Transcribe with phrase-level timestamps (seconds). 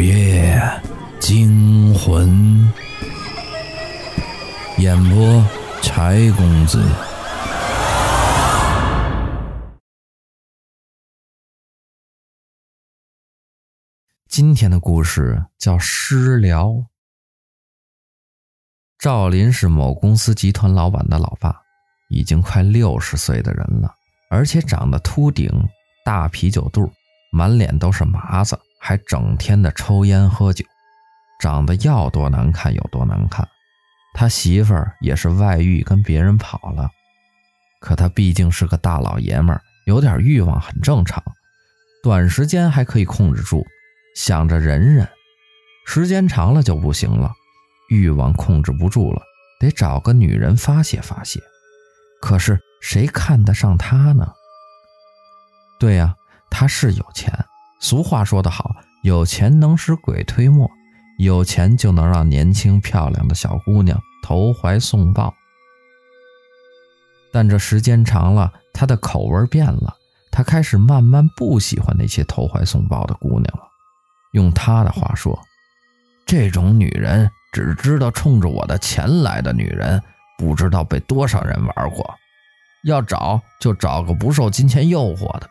[0.00, 0.58] 午夜
[1.20, 2.72] 惊魂，
[4.78, 5.44] 演播
[5.82, 6.82] 柴公子。
[14.26, 16.86] 今天的故事叫失聊。
[18.98, 21.54] 赵林是某公司集团老板的老爸，
[22.08, 23.94] 已经快六十岁的人了，
[24.30, 25.50] 而且长得秃顶、
[26.06, 26.90] 大啤酒肚，
[27.30, 28.58] 满脸都是麻子。
[28.80, 30.64] 还整天的抽烟喝酒，
[31.38, 33.46] 长得要多难看有多难看。
[34.14, 36.88] 他媳妇儿也是外遇跟别人跑了，
[37.80, 41.22] 可他毕竟是个大老爷们儿，有点欲望很正常，
[42.02, 43.64] 短时间还可以控制住，
[44.16, 45.08] 想着忍忍，
[45.86, 47.30] 时间长了就不行了，
[47.90, 49.22] 欲望控制不住了，
[49.60, 51.40] 得找个女人发泄发泄。
[52.20, 54.32] 可是谁看得上他呢？
[55.78, 56.16] 对呀，
[56.50, 57.32] 他是有钱。
[57.80, 60.70] 俗话说得好，有钱能使鬼推磨，
[61.18, 65.34] 有钱就能让年轻漂亮的小姑娘投怀送抱。
[67.32, 69.96] 但这时间长了，他的口味变了，
[70.30, 73.62] 他开始慢慢不喜欢那些投怀送抱的姑娘了。
[74.32, 75.38] 用他的话说，
[76.26, 80.02] 这种女人只知道冲着我的钱来的女人，
[80.36, 82.14] 不知道被多少人玩过。
[82.84, 85.48] 要找就找个不受金钱诱惑的。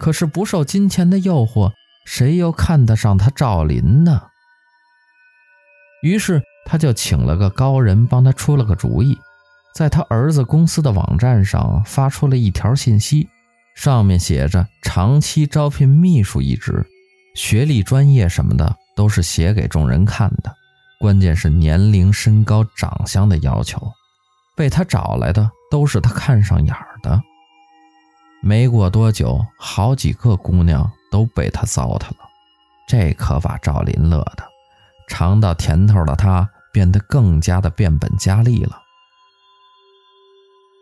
[0.00, 1.72] 可是不受金钱的诱惑，
[2.06, 4.22] 谁又看得上他赵林呢？
[6.02, 9.18] 于是他就请了个高人帮他出了个主意，
[9.74, 13.28] 在他儿子公司的网站上发出了一条信息，
[13.76, 16.82] 上面写着长期招聘秘书一职，
[17.34, 20.50] 学历、专业什么的都是写给众人看的，
[20.98, 23.78] 关键是年龄、身高、长相的要求，
[24.56, 27.20] 被他找来的都是他看上眼儿的。
[28.42, 32.16] 没过多久，好几个姑娘都被他糟蹋了，
[32.88, 34.44] 这可把赵林乐的，
[35.08, 38.80] 尝到甜头的他变得更加的变本加厉了。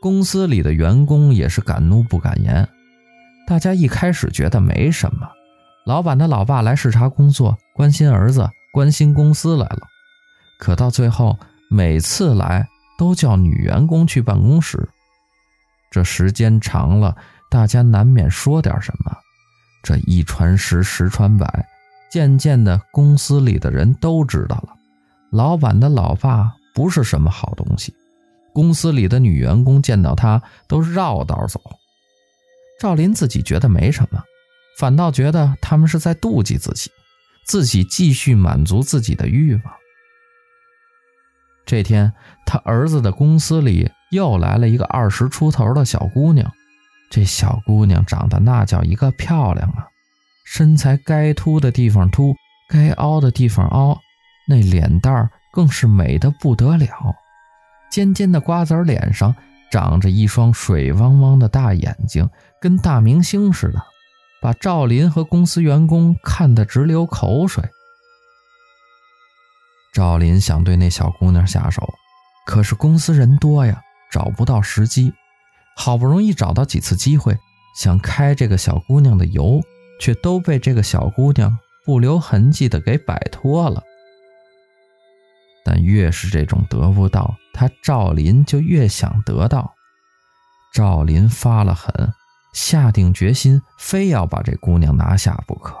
[0.00, 2.68] 公司里的员工也是敢怒不敢言，
[3.48, 5.28] 大家一开始觉得没什么，
[5.84, 9.80] 老板的老爸来视察工作，关心儿子，关心公司来了，
[10.60, 11.36] 可到最后
[11.68, 14.88] 每次来都叫女员工去办公室，
[15.90, 17.16] 这时间长了。
[17.50, 19.16] 大家难免说点什么，
[19.82, 21.66] 这一传十，十传百，
[22.10, 24.76] 渐渐的，公司里的人都知道了，
[25.30, 27.94] 老板的老爸不是什么好东西。
[28.52, 31.60] 公司里的女员工见到他都绕道走。
[32.80, 34.22] 赵林自己觉得没什么，
[34.78, 36.90] 反倒觉得他们是在妒忌自己，
[37.46, 39.62] 自己继续满足自己的欲望。
[41.64, 42.12] 这天，
[42.44, 46.52] 他儿子的公司里又来了一个二十出头的小姑娘。
[47.10, 49.88] 这小姑娘长得那叫一个漂亮啊，
[50.44, 52.34] 身材该凸的地方凸，
[52.68, 53.98] 该凹的地方凹，
[54.46, 56.88] 那脸蛋儿更是美得不得了。
[57.90, 59.34] 尖尖的瓜子脸上
[59.70, 62.28] 长着一双水汪汪的大眼睛，
[62.60, 63.82] 跟大明星似的，
[64.42, 67.64] 把赵林和公司员工看得直流口水。
[69.94, 71.88] 赵林想对那小姑娘下手，
[72.46, 73.80] 可是公司人多呀，
[74.12, 75.12] 找不到时机。
[75.80, 77.38] 好不容易找到几次机会，
[77.76, 79.62] 想开这个小姑娘的油，
[80.00, 81.56] 却都被这个小姑娘
[81.86, 83.80] 不留痕迹的给摆脱了。
[85.64, 89.72] 但越是这种得不到，他赵林就越想得到。
[90.74, 92.12] 赵林发了狠，
[92.52, 95.76] 下定决心，非要把这姑娘拿下不可。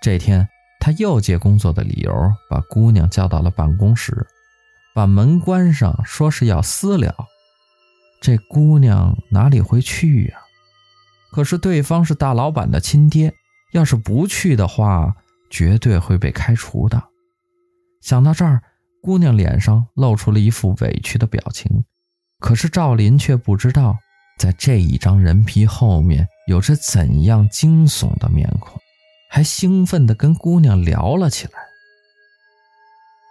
[0.00, 0.48] 这天，
[0.78, 2.12] 他又借工作的理由，
[2.48, 4.26] 把姑娘叫到了办公室，
[4.94, 7.26] 把门关上，说是要私了。
[8.20, 10.38] 这姑娘哪里会去呀？
[11.32, 13.34] 可是对方是大老板的亲爹，
[13.72, 15.14] 要是不去的话，
[15.50, 17.02] 绝对会被开除的。
[18.00, 18.62] 想到这儿，
[19.02, 21.84] 姑娘脸上露出了一副委屈的表情。
[22.38, 23.98] 可是赵林却不知道，
[24.38, 28.80] 在这一张人皮后面有着怎样惊悚的面孔，
[29.30, 31.52] 还兴奋地跟姑娘聊了起来。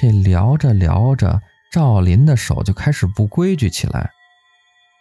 [0.00, 1.40] 这聊着聊着，
[1.72, 4.10] 赵林的手就开始不规矩起来。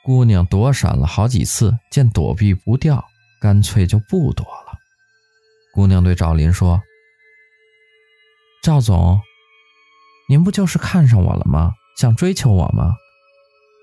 [0.08, 3.04] 姑娘躲闪了好几次，见躲避不掉，
[3.42, 4.80] 干脆就不躲了。
[5.74, 6.82] 姑娘对赵林说
[8.64, 9.20] ：“赵总，
[10.30, 11.74] 您不就是看上我了吗？
[11.98, 12.96] 想追求我吗？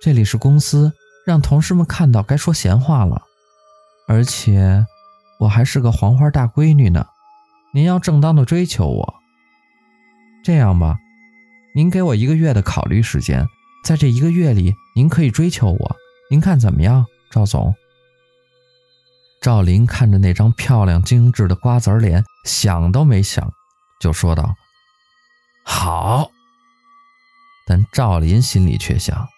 [0.00, 0.94] 这里是公司，
[1.26, 3.20] 让同事们看到该说闲话了。
[4.08, 4.86] 而且
[5.40, 7.04] 我还是个黄花大闺女呢，
[7.74, 9.14] 您要正当的追求我。
[10.42, 10.96] 这样吧，
[11.74, 13.46] 您给我一个月的考虑时间，
[13.84, 15.96] 在这一个月里，您可以追求我。”
[16.34, 17.72] 您看怎么样，赵总？
[19.40, 23.48] 赵林看着那张漂亮精致的瓜子脸，想都没想，
[24.00, 24.52] 就说道
[25.64, 26.28] ：“好。”
[27.68, 29.28] 但赵林心里却想：“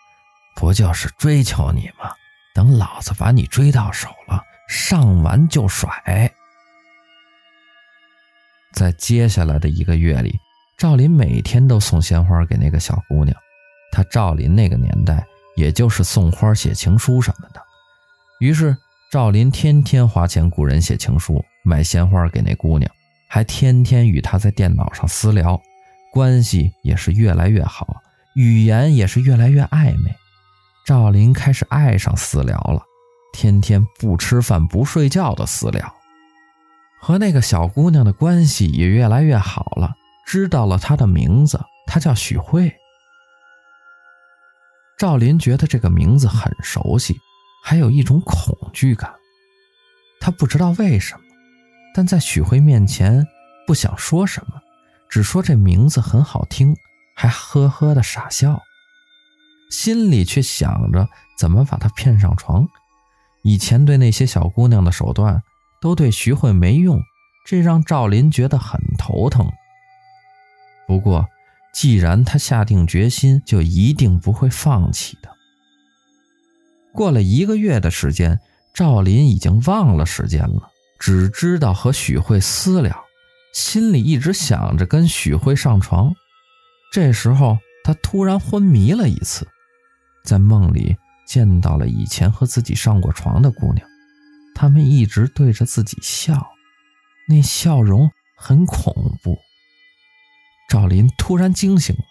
[0.57, 2.11] 不就是追求你吗？
[2.55, 6.33] 等老子把你追到手了，上完就甩。”
[8.73, 10.35] 在接下来的一个月里，
[10.79, 13.37] 赵林每天都送鲜花给那个小姑娘。
[13.93, 17.61] 他赵林那个年代，也就是送花、写情书什么的。
[18.39, 18.77] 于是
[19.11, 22.91] 赵林天天花钱雇人写情书、买鲜花给那姑娘，
[23.29, 25.61] 还天天与她在电脑上私聊，
[26.13, 27.97] 关系也是越来越好，
[28.35, 30.15] 语言也是越来越暧昧。
[30.85, 32.83] 赵林开始爱上私聊了，
[33.33, 35.95] 天天不吃饭不睡觉的私聊。
[37.01, 39.95] 和那个小姑娘的关系也越来越好了，
[40.27, 42.73] 知道了她的名字，她叫许慧。
[44.99, 47.21] 赵林觉得这个名字很熟悉，
[47.63, 49.15] 还有一种恐惧感。
[50.21, 51.21] 他不知道为什么，
[51.95, 53.27] 但在许慧面前
[53.67, 54.61] 不想说什么，
[55.09, 56.77] 只说这名字很好听，
[57.15, 58.63] 还呵呵的傻笑，
[59.71, 61.09] 心里却想着
[61.39, 62.67] 怎么把她骗上床。
[63.43, 65.43] 以前对那些小姑娘的手段。
[65.79, 67.03] 都对徐慧没用，
[67.47, 69.53] 这让赵林觉得很头疼。
[70.89, 71.29] 不过，
[71.77, 75.29] 既然他下定决心，就一定不会放弃的。
[76.91, 78.41] 过了一个月的时间，
[78.73, 83.05] 赵林已经忘了时间了，只知道和许慧私聊，
[83.53, 86.15] 心里一直想着跟许慧上床。
[86.91, 89.47] 这时候，他突然昏迷了一次，
[90.25, 90.97] 在梦里
[91.29, 93.87] 见到了以前和自己上过床的姑娘。
[94.55, 96.53] 他们一直对着自己笑，
[97.29, 99.37] 那笑容很恐怖。
[100.69, 102.03] 赵林突然惊醒了，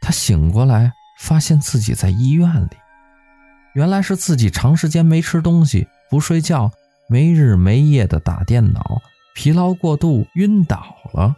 [0.00, 2.76] 他醒过来，发现自己在医院里。
[3.74, 6.72] 原来是自己长时间没吃东西、不睡觉，
[7.08, 9.02] 没日没夜的打电脑，
[9.34, 11.36] 疲劳过度晕倒了。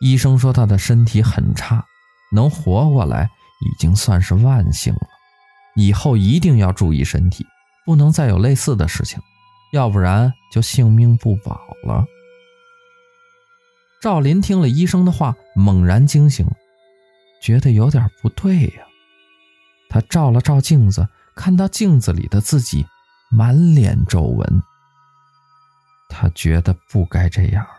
[0.00, 1.84] 医生说他的身体很差，
[2.32, 3.28] 能活过来
[3.60, 5.08] 已经算是万幸了。
[5.76, 7.46] 以后一定要注意身体。
[7.84, 9.18] 不能再有类似的事情，
[9.72, 12.04] 要不然就性命不保了。
[14.00, 16.46] 赵林听了医生的话，猛然惊醒，
[17.42, 18.84] 觉得有点不对呀。
[19.88, 22.86] 他照了照镜子，看到镜子里的自己
[23.30, 24.62] 满脸皱纹，
[26.08, 27.70] 他觉得不该这样了。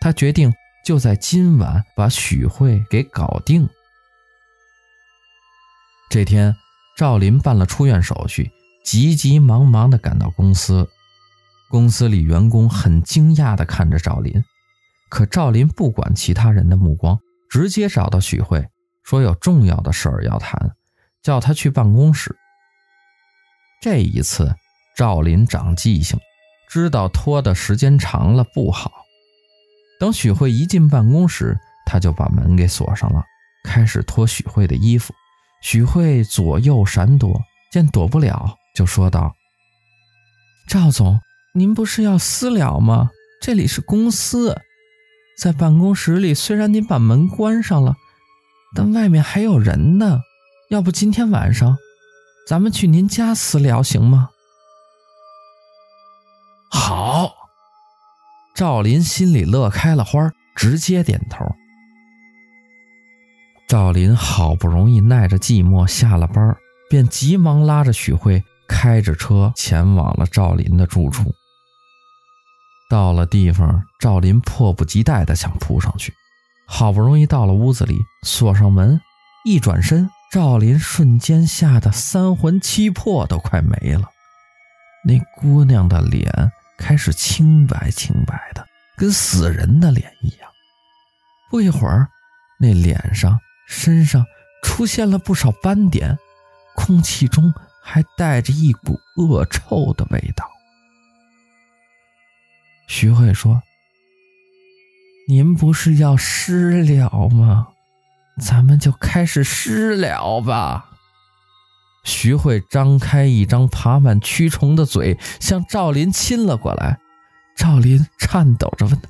[0.00, 0.52] 他决定
[0.84, 3.68] 就在今晚把许慧给搞定。
[6.08, 6.56] 这天，
[6.96, 8.50] 赵林办了出院手续。
[8.84, 10.90] 急急忙忙地赶到公司，
[11.70, 14.42] 公司里员工很惊讶地看着赵林，
[15.12, 17.20] 可赵林不管其他人的目光，
[17.50, 18.66] 直接找到许慧，
[19.04, 20.74] 说有重要的事儿要谈，
[21.22, 22.34] 叫他去办公室。
[23.82, 24.54] 这一次，
[24.96, 26.18] 赵林长记性，
[26.66, 28.90] 知道拖的时间长了不好。
[30.00, 33.22] 等许慧一进办公室，他就把门给锁上了，
[33.64, 35.12] 开始脱许慧的衣服。
[35.62, 37.38] 许慧左右闪躲，
[37.70, 38.56] 见躲不了。
[38.74, 39.34] 就说道
[40.66, 41.20] ：“赵总，
[41.52, 43.10] 您不是要私聊吗？
[43.42, 44.58] 这里是公司，
[45.38, 47.96] 在办公室里虽然您把门关上了，
[48.74, 50.20] 但外面还有人呢。
[50.68, 51.76] 要不今天晚上，
[52.46, 54.30] 咱们去您家私聊行吗？”
[56.70, 57.32] 好，
[58.54, 61.44] 赵林心里乐开了花，直接点头。
[63.68, 66.56] 赵林好不容易耐着寂寞下了班，
[66.88, 68.42] 便急忙拉着许慧。
[68.68, 71.34] 开着车前往了赵林的住处。
[72.92, 76.12] 到了地方，赵林迫不及待地想扑上去。
[76.66, 79.00] 好不容易到了屋子里，锁上门，
[79.46, 84.10] 一转身，赵林瞬间吓得三魂七魄都快没了。
[85.06, 88.66] 那姑娘的脸开始清白清白的，
[88.98, 90.50] 跟死人的脸一样。
[91.50, 92.06] 不一会儿，
[92.60, 94.22] 那脸上、身上
[94.62, 96.18] 出现了不少斑点，
[96.74, 97.54] 空气中。
[97.84, 100.48] 还带着一股恶臭的味道。
[102.86, 103.62] 徐慧说
[105.28, 107.68] ：“您不是要私了吗？
[108.40, 110.90] 咱们就开始私了吧。”
[112.04, 116.98] 徐慧张开一张爬满蛆虫的嘴，向赵林亲了过来。
[117.56, 119.00] 赵林颤抖着问：“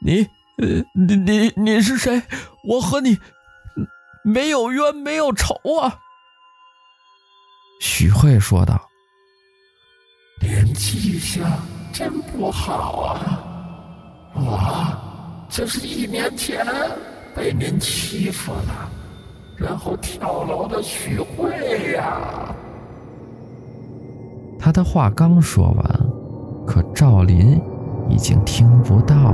[0.00, 0.22] 你，
[0.58, 2.22] 呃，你你你是谁？
[2.68, 3.18] 我和你
[4.22, 5.98] 没有冤，没有仇啊！”
[7.80, 8.88] 许慧说道
[10.40, 11.58] ：“您记下
[11.98, 13.40] 真不好啊！
[14.34, 14.60] 我
[15.48, 16.62] 就是一年前
[17.34, 18.90] 被您欺负了，
[19.56, 22.54] 然后跳楼的许慧呀。”
[24.60, 26.00] 他的话刚说完，
[26.66, 27.58] 可赵林
[28.10, 29.32] 已经听不到。